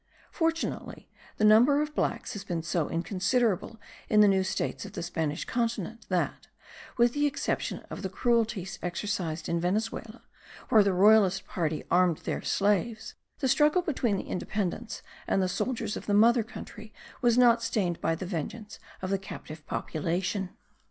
Fortunately 0.31 1.11
the 1.37 1.45
number 1.45 1.79
of 1.79 1.93
blacks 1.93 2.33
has 2.33 2.43
been 2.43 2.63
so 2.63 2.89
inconsiderable 2.89 3.79
in 4.09 4.19
the 4.21 4.27
new 4.27 4.43
states 4.43 4.83
of 4.83 4.93
the 4.93 5.03
Spanish 5.03 5.45
continent 5.45 6.07
that, 6.09 6.47
with 6.97 7.13
the 7.13 7.27
exception 7.27 7.81
of 7.91 8.01
the 8.01 8.09
cruelties 8.09 8.79
exercised 8.81 9.47
in 9.47 9.59
Venezuela, 9.59 10.23
where 10.69 10.81
the 10.83 10.91
royalist 10.91 11.45
party 11.45 11.83
armed 11.91 12.17
their 12.23 12.41
slaves, 12.41 13.13
the 13.41 13.47
struggle 13.47 13.83
between 13.83 14.17
the 14.17 14.23
independents 14.27 15.03
and 15.27 15.39
the 15.39 15.47
soldiers 15.47 15.95
of 15.95 16.07
the 16.07 16.15
mother 16.15 16.41
country 16.41 16.91
was 17.21 17.37
not 17.37 17.61
stained 17.61 18.01
by 18.01 18.15
the 18.15 18.25
vengeance 18.25 18.79
of 19.03 19.11
the 19.11 19.19
captive 19.19 19.63
population. 19.67 20.49